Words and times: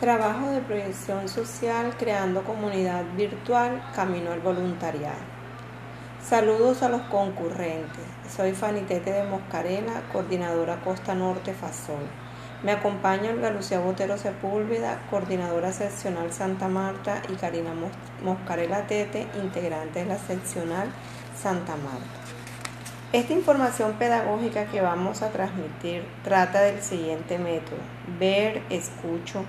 Trabajo 0.00 0.50
de 0.50 0.60
proyección 0.60 1.28
social 1.28 1.94
creando 1.96 2.42
comunidad 2.42 3.04
virtual 3.16 3.80
camino 3.94 4.32
al 4.32 4.40
voluntariado. 4.40 5.14
Saludos 6.20 6.82
a 6.82 6.88
los 6.88 7.02
concurrentes. 7.02 8.04
Soy 8.28 8.52
Fanitete 8.52 9.12
de 9.12 9.22
Moscarela, 9.22 10.02
coordinadora 10.12 10.80
Costa 10.80 11.14
Norte 11.14 11.54
Fasol. 11.54 12.08
Me 12.64 12.72
acompaña 12.72 13.30
Olga 13.30 13.50
Lucía 13.50 13.78
Botero 13.78 14.18
Sepúlveda, 14.18 15.00
coordinadora 15.10 15.70
seccional 15.70 16.32
Santa 16.32 16.66
Marta, 16.66 17.22
y 17.28 17.34
Karina 17.34 17.70
Moscarela 18.22 18.88
Tete, 18.88 19.28
integrante 19.40 20.00
de 20.00 20.06
la 20.06 20.18
seccional 20.18 20.88
Santa 21.40 21.76
Marta. 21.76 22.24
Esta 23.12 23.32
información 23.32 23.92
pedagógica 23.92 24.64
que 24.64 24.80
vamos 24.80 25.22
a 25.22 25.30
transmitir 25.30 26.02
trata 26.24 26.62
del 26.62 26.82
siguiente 26.82 27.38
método. 27.38 27.78
Ver, 28.18 28.60
escucho, 28.70 29.44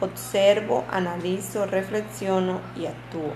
observo, 0.00 0.84
analizo, 0.90 1.66
reflexiono 1.66 2.60
y 2.76 2.86
actúo. 2.86 3.32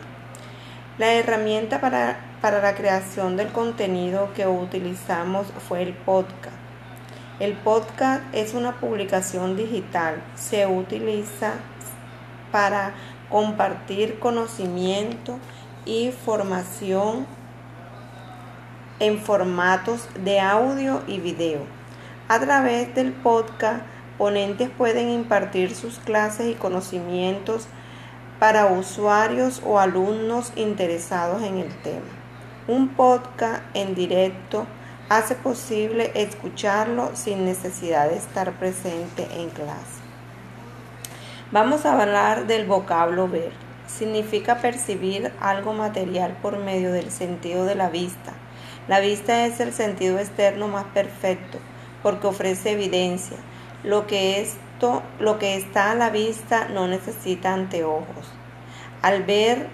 La 0.98 1.12
herramienta 1.12 1.80
para, 1.80 2.18
para, 2.40 2.60
la 2.60 2.74
creación 2.74 3.36
del 3.36 3.48
contenido 3.48 4.32
que 4.34 4.46
utilizamos 4.46 5.46
fue 5.68 5.82
el 5.82 5.92
podcast. 5.92 6.56
El 7.40 7.54
podcast 7.54 8.22
es 8.32 8.54
una 8.54 8.78
publicación 8.78 9.56
digital. 9.56 10.22
Se 10.36 10.66
utiliza 10.66 11.54
para 12.52 12.94
compartir 13.28 14.20
conocimiento 14.20 15.38
y 15.84 16.12
formación 16.12 17.26
en 19.00 19.18
formatos 19.18 20.08
de 20.22 20.38
audio 20.38 21.02
y 21.08 21.18
video. 21.18 21.62
A 22.28 22.38
través 22.38 22.94
del 22.94 23.12
podcast, 23.12 23.82
ponentes 24.18 24.70
pueden 24.70 25.10
impartir 25.10 25.74
sus 25.74 25.98
clases 25.98 26.50
y 26.50 26.54
conocimientos 26.54 27.66
para 28.38 28.66
usuarios 28.66 29.62
o 29.64 29.78
alumnos 29.78 30.52
interesados 30.56 31.42
en 31.42 31.58
el 31.58 31.74
tema. 31.82 32.06
Un 32.68 32.88
podcast 32.88 33.62
en 33.74 33.94
directo 33.94 34.66
hace 35.08 35.34
posible 35.34 36.12
escucharlo 36.14 37.10
sin 37.14 37.44
necesidad 37.44 38.08
de 38.08 38.16
estar 38.16 38.52
presente 38.58 39.26
en 39.36 39.50
clase. 39.50 40.02
Vamos 41.52 41.84
a 41.86 42.00
hablar 42.00 42.46
del 42.46 42.66
vocablo 42.66 43.28
ver. 43.28 43.52
Significa 43.86 44.58
percibir 44.58 45.32
algo 45.40 45.72
material 45.72 46.36
por 46.40 46.58
medio 46.58 46.90
del 46.90 47.10
sentido 47.10 47.64
de 47.64 47.74
la 47.74 47.90
vista 47.90 48.32
la 48.86 49.00
vista 49.00 49.46
es 49.46 49.60
el 49.60 49.72
sentido 49.72 50.18
externo 50.18 50.68
más 50.68 50.84
perfecto 50.84 51.58
porque 52.02 52.26
ofrece 52.26 52.72
evidencia. 52.72 53.38
Lo 53.84 54.06
que, 54.06 54.40
esto, 54.40 55.02
lo 55.20 55.38
que 55.38 55.56
está 55.56 55.90
a 55.90 55.94
la 55.94 56.10
vista 56.10 56.68
no 56.68 56.88
necesita 56.88 57.52
anteojos. 57.52 58.32
Al 59.02 59.22
ver, 59.24 59.68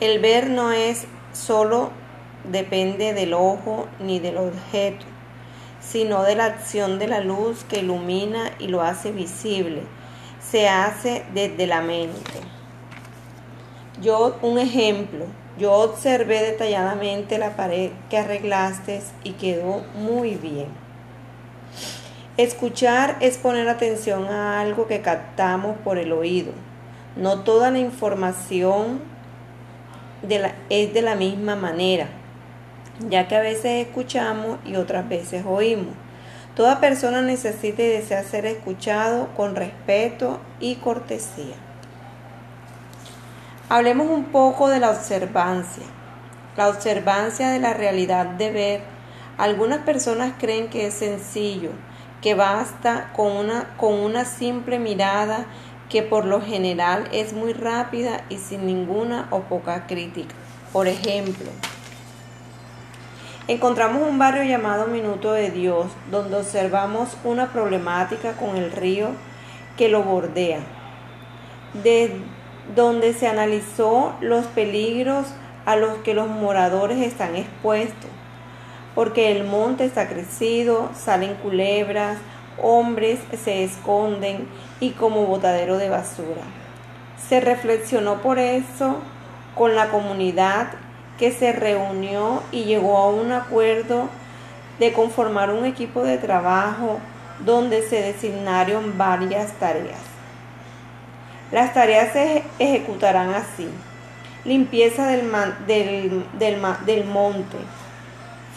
el 0.00 0.20
ver 0.20 0.48
no 0.48 0.70
es 0.70 1.06
solo 1.32 1.90
depende 2.44 3.12
del 3.14 3.34
ojo 3.34 3.88
ni 3.98 4.20
del 4.20 4.36
objeto, 4.36 5.04
sino 5.80 6.22
de 6.22 6.36
la 6.36 6.46
acción 6.46 6.98
de 6.98 7.08
la 7.08 7.20
luz 7.20 7.64
que 7.64 7.80
ilumina 7.80 8.52
y 8.58 8.68
lo 8.68 8.82
hace 8.82 9.12
visible. 9.12 9.82
Se 10.40 10.68
hace 10.68 11.24
desde 11.34 11.66
la 11.66 11.82
mente. 11.82 12.40
Yo, 14.00 14.38
un 14.42 14.58
ejemplo, 14.58 15.26
yo 15.58 15.72
observé 15.72 16.40
detalladamente 16.40 17.36
la 17.38 17.56
pared 17.56 17.90
que 18.08 18.18
arreglaste 18.18 19.02
y 19.24 19.32
quedó 19.32 19.82
muy 19.96 20.36
bien. 20.36 20.68
Escuchar 22.38 23.16
es 23.18 23.36
poner 23.36 23.68
atención 23.68 24.26
a 24.26 24.60
algo 24.60 24.86
que 24.86 25.00
captamos 25.00 25.76
por 25.78 25.98
el 25.98 26.12
oído. 26.12 26.52
No 27.16 27.40
toda 27.40 27.72
la 27.72 27.80
información 27.80 29.00
es 30.68 30.94
de 30.94 31.02
la 31.02 31.16
misma 31.16 31.56
manera, 31.56 32.06
ya 33.08 33.26
que 33.26 33.34
a 33.34 33.40
veces 33.40 33.84
escuchamos 33.88 34.60
y 34.64 34.76
otras 34.76 35.08
veces 35.08 35.44
oímos. 35.44 35.94
Toda 36.54 36.78
persona 36.78 37.22
necesita 37.22 37.82
y 37.82 37.88
desea 37.88 38.22
ser 38.22 38.46
escuchado 38.46 39.30
con 39.36 39.56
respeto 39.56 40.38
y 40.60 40.76
cortesía. 40.76 41.56
Hablemos 43.68 44.08
un 44.10 44.26
poco 44.26 44.68
de 44.68 44.78
la 44.78 44.90
observancia. 44.90 45.86
La 46.56 46.68
observancia 46.68 47.50
de 47.50 47.58
la 47.58 47.74
realidad 47.74 48.26
de 48.26 48.52
ver. 48.52 48.80
Algunas 49.38 49.80
personas 49.80 50.34
creen 50.38 50.68
que 50.70 50.86
es 50.86 50.94
sencillo, 50.94 51.70
basta 52.34 53.12
con 53.14 53.32
una, 53.32 53.76
con 53.76 53.94
una 53.94 54.24
simple 54.24 54.78
mirada 54.78 55.46
que 55.88 56.02
por 56.02 56.24
lo 56.24 56.40
general 56.40 57.08
es 57.12 57.32
muy 57.32 57.52
rápida 57.52 58.24
y 58.28 58.36
sin 58.36 58.66
ninguna 58.66 59.28
o 59.30 59.40
poca 59.40 59.86
crítica. 59.86 60.34
Por 60.72 60.86
ejemplo, 60.86 61.50
encontramos 63.46 64.02
un 64.06 64.18
barrio 64.18 64.44
llamado 64.44 64.86
Minuto 64.86 65.32
de 65.32 65.50
Dios, 65.50 65.86
donde 66.10 66.36
observamos 66.36 67.16
una 67.24 67.52
problemática 67.52 68.32
con 68.32 68.56
el 68.56 68.70
río 68.70 69.08
que 69.76 69.88
lo 69.88 70.02
bordea. 70.02 70.60
De, 71.82 72.20
donde 72.74 73.14
se 73.14 73.26
analizó 73.26 74.14
los 74.20 74.44
peligros 74.46 75.26
a 75.64 75.76
los 75.76 75.98
que 75.98 76.14
los 76.14 76.28
moradores 76.28 76.98
están 76.98 77.36
expuestos, 77.36 78.10
porque 78.98 79.30
el 79.30 79.44
monte 79.44 79.84
está 79.84 80.08
crecido, 80.08 80.90
salen 80.92 81.34
culebras, 81.36 82.18
hombres 82.60 83.20
se 83.44 83.62
esconden 83.62 84.48
y 84.80 84.90
como 84.90 85.24
botadero 85.24 85.78
de 85.78 85.88
basura. 85.88 86.42
Se 87.28 87.38
reflexionó 87.38 88.20
por 88.22 88.40
eso 88.40 88.96
con 89.54 89.76
la 89.76 89.90
comunidad 89.90 90.70
que 91.16 91.30
se 91.30 91.52
reunió 91.52 92.42
y 92.50 92.64
llegó 92.64 92.98
a 92.98 93.10
un 93.10 93.30
acuerdo 93.30 94.08
de 94.80 94.92
conformar 94.92 95.52
un 95.52 95.64
equipo 95.64 96.02
de 96.02 96.18
trabajo 96.18 96.98
donde 97.44 97.88
se 97.88 98.02
designaron 98.02 98.98
varias 98.98 99.52
tareas. 99.60 100.00
Las 101.52 101.72
tareas 101.72 102.12
se 102.12 102.42
ejecutarán 102.58 103.32
así. 103.32 103.68
Limpieza 104.44 105.06
del, 105.06 105.30
del, 106.36 107.04
monte, 107.04 107.58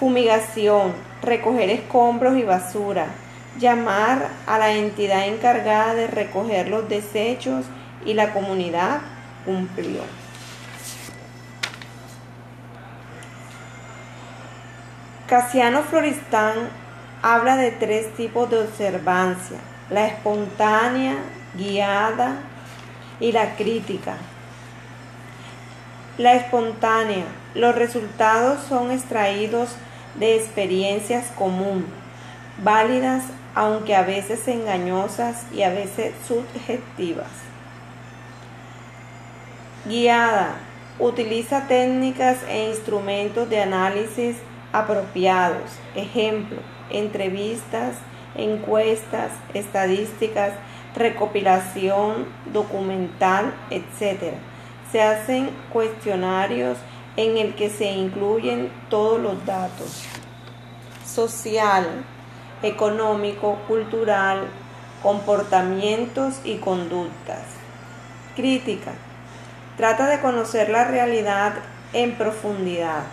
fumigación, 0.01 0.94
recoger 1.22 1.69
escombros 1.69 2.35
y 2.35 2.41
basura, 2.41 3.06
llamar 3.59 4.29
a 4.47 4.57
la 4.57 4.72
entidad 4.72 5.28
encargada 5.28 5.94
de 5.94 6.07
recoger 6.07 6.69
los 6.69 6.89
desechos 6.89 7.66
y 8.03 8.16
la 8.16 8.34
comunidad 8.34 9.01
cumplió. 9.45 10.01
Casiano 15.28 15.84
Floristán 15.84 16.56
habla 17.22 17.56
de 17.57 17.69
tres 17.69 18.12
tipos 18.16 18.50
de 18.50 18.57
observancia, 18.57 19.59
la 19.91 20.07
espontánea, 20.07 21.18
guiada 21.53 22.38
y 23.19 23.31
la 23.33 23.56
crítica. 23.56 24.16
La 26.18 26.33
espontánea. 26.33 27.25
Los 27.53 27.75
resultados 27.75 28.63
son 28.68 28.89
extraídos 28.89 29.75
de 30.16 30.35
experiencias 30.35 31.27
comunes, 31.38 31.89
válidas 32.63 33.23
aunque 33.53 33.95
a 33.95 34.03
veces 34.03 34.47
engañosas 34.47 35.45
y 35.53 35.63
a 35.63 35.69
veces 35.69 36.13
subjetivas. 36.27 37.27
Guiada. 39.85 40.55
Utiliza 41.00 41.67
técnicas 41.67 42.38
e 42.47 42.69
instrumentos 42.69 43.50
de 43.50 43.59
análisis 43.59 44.38
apropiados. 44.71 45.71
Ejemplo, 45.95 46.59
entrevistas, 46.91 47.95
encuestas, 48.35 49.31
estadísticas, 49.53 50.53
recopilación 50.95 52.27
documental, 52.53 53.53
etc. 53.71 54.36
Se 54.91 55.01
hacen 55.01 55.50
cuestionarios 55.74 56.77
en 57.18 57.38
el 57.38 57.56
que 57.56 57.69
se 57.69 57.92
incluyen 57.92 58.72
todos 58.90 59.19
los 59.19 59.46
datos 59.46 60.06
social, 61.06 61.86
económico, 62.63 63.58
cultural, 63.68 64.48
comportamientos 65.04 66.40
y 66.44 66.58
conductas. 66.58 67.44
Crítica. 68.36 68.92
Trata 69.78 70.08
de 70.08 70.22
conocer 70.22 70.69
la 70.69 70.86
realidad 70.86 71.54
en 71.94 72.16
profundidad. 72.16 73.04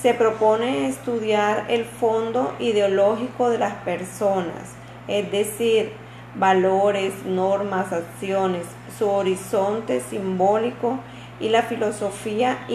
Se 0.00 0.14
propone 0.14 0.88
estudiar 0.88 1.66
el 1.68 1.84
fondo 1.84 2.54
ideológico 2.58 3.50
de 3.50 3.58
las 3.58 3.74
personas, 3.74 4.74
es 5.06 5.30
decir, 5.30 5.92
valores, 6.34 7.12
normas, 7.26 7.92
acciones, 7.92 8.64
su 8.98 9.08
horizonte 9.08 10.00
simbólico 10.00 10.98
y 11.40 11.48
la 11.48 11.62
filosofía 11.62 12.66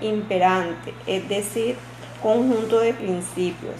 imperante, 0.00 0.94
es 1.06 1.28
decir, 1.28 1.76
conjunto 2.22 2.80
de 2.80 2.94
principios. 2.94 3.76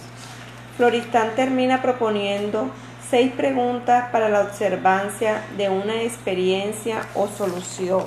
Floristán 0.77 1.35
termina 1.35 1.81
proponiendo 1.81 2.71
Seis 3.13 3.31
preguntas 3.31 4.09
para 4.11 4.27
la 4.27 4.41
observancia 4.41 5.43
de 5.55 5.69
una 5.69 6.01
experiencia 6.01 7.05
o 7.13 7.27
solución. 7.27 8.05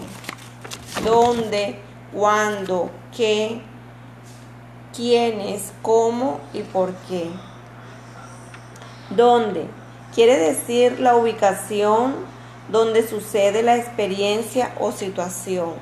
¿Dónde? 1.04 1.78
¿Cuándo? 2.12 2.90
¿Qué? 3.16 3.60
¿Quiénes? 4.92 5.72
¿Cómo? 5.80 6.40
¿Y 6.52 6.62
por 6.62 6.92
qué? 7.08 7.30
¿Dónde? 9.10 9.68
Quiere 10.12 10.38
decir 10.38 10.98
la 10.98 11.14
ubicación 11.14 12.16
donde 12.70 13.06
sucede 13.06 13.62
la 13.62 13.76
experiencia 13.76 14.72
o 14.80 14.92
situación. 14.92 15.74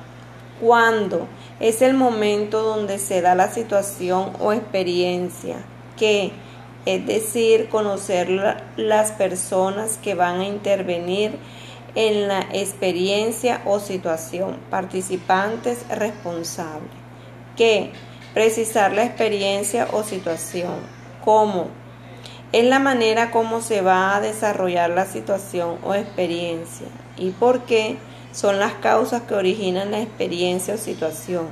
¿Cuándo? 0.61 1.27
Es 1.59 1.81
el 1.81 1.93
momento 1.93 2.61
donde 2.61 2.97
se 2.99 3.21
da 3.21 3.35
la 3.35 3.49
situación 3.51 4.33
o 4.39 4.53
experiencia. 4.53 5.57
¿Qué? 5.97 6.31
Es 6.85 7.05
decir, 7.05 7.67
conocer 7.69 8.29
las 8.77 9.11
personas 9.11 9.97
que 9.97 10.13
van 10.13 10.39
a 10.39 10.47
intervenir 10.47 11.37
en 11.95 12.27
la 12.27 12.41
experiencia 12.53 13.61
o 13.65 13.79
situación, 13.79 14.57
participantes 14.69 15.85
responsables. 15.89 16.91
¿Qué? 17.55 17.91
Precisar 18.33 18.93
la 18.93 19.05
experiencia 19.05 19.87
o 19.93 20.03
situación. 20.03 20.75
¿Cómo? 21.23 21.69
Es 22.55 22.63
la 22.63 22.79
manera 22.79 23.31
como 23.31 23.59
se 23.59 23.81
va 23.81 24.15
a 24.15 24.21
desarrollar 24.21 24.89
la 24.91 25.05
situación 25.05 25.77
o 25.83 25.93
experiencia 25.93 26.87
y 27.17 27.31
por 27.31 27.63
qué 27.65 27.97
son 28.31 28.59
las 28.59 28.71
causas 28.75 29.23
que 29.23 29.33
originan 29.33 29.91
la 29.91 29.99
experiencia 29.99 30.75
o 30.75 30.77
situación. 30.77 31.49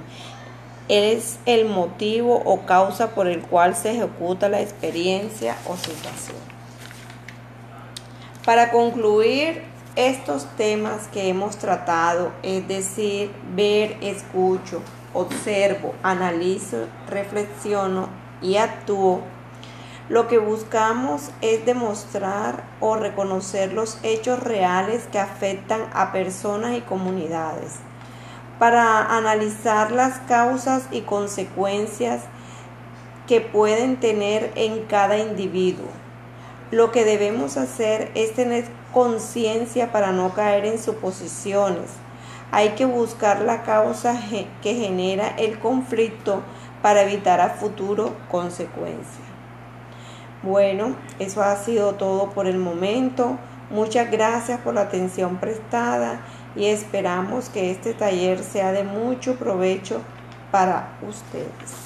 Es 0.88 1.39
el 1.45 1.65
motivo 1.65 2.41
o 2.45 2.61
causa 2.65 3.09
por 3.09 3.27
el 3.27 3.41
cual 3.41 3.75
se 3.75 3.91
ejecuta 3.91 4.47
la 4.47 4.61
experiencia 4.61 5.57
o 5.67 5.75
situación. 5.75 6.38
Para 8.45 8.71
concluir 8.71 9.61
estos 9.97 10.45
temas 10.55 11.09
que 11.09 11.27
hemos 11.27 11.57
tratado, 11.57 12.31
es 12.44 12.65
decir, 12.69 13.29
ver, 13.53 13.97
escucho, 14.00 14.81
observo, 15.13 15.95
analizo, 16.01 16.88
reflexiono 17.09 18.07
y 18.41 18.55
actúo, 18.55 19.21
lo 20.09 20.27
que 20.27 20.38
buscamos 20.38 21.31
es 21.41 21.65
demostrar 21.65 22.65
o 22.81 22.95
reconocer 22.95 23.71
los 23.71 23.97
hechos 24.03 24.39
reales 24.41 25.07
que 25.11 25.19
afectan 25.19 25.81
a 25.94 26.11
personas 26.11 26.77
y 26.77 26.81
comunidades 26.81 27.79
para 28.59 29.17
analizar 29.17 29.91
las 29.91 30.19
causas 30.19 30.83
y 30.91 31.01
consecuencias 31.01 32.23
que 33.27 33.39
pueden 33.39 33.97
tener 33.97 34.51
en 34.55 34.85
cada 34.85 35.17
individuo. 35.17 35.88
Lo 36.71 36.91
que 36.91 37.05
debemos 37.05 37.55
hacer 37.55 38.11
es 38.13 38.33
tener 38.33 38.65
conciencia 38.91 39.91
para 39.91 40.11
no 40.11 40.33
caer 40.33 40.65
en 40.65 40.79
suposiciones. 40.79 41.91
Hay 42.51 42.69
que 42.71 42.85
buscar 42.85 43.41
la 43.41 43.63
causa 43.63 44.19
que 44.61 44.75
genera 44.75 45.29
el 45.38 45.59
conflicto 45.59 46.41
para 46.81 47.03
evitar 47.03 47.39
a 47.39 47.50
futuro 47.50 48.13
consecuencias. 48.29 49.32
Bueno, 50.44 50.98
eso 51.19 51.42
ha 51.42 51.56
sido 51.56 51.94
todo 51.94 52.31
por 52.31 52.48
el 52.48 52.57
momento. 52.57 53.38
Muchas 53.69 54.12
gracias 54.12 54.60
por 54.60 54.74
la 54.74 54.81
atención 54.81 55.38
prestada 55.38 56.19
y 56.56 56.66
esperamos 56.66 57.48
que 57.48 57.72
este 57.72 57.94
taller 57.94 58.44
sea 58.44 58.74
de 58.74 58.84
mucho 58.84 59.36
provecho 59.36 60.01
para 60.51 60.90
ustedes. 61.07 61.82